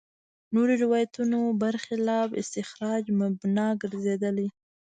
نورو 0.53 0.73
روایتونو 0.83 1.39
برخلاف 1.63 2.29
استخراج 2.41 3.03
مبنا 3.19 3.67
ګرځېدلي. 3.81 4.47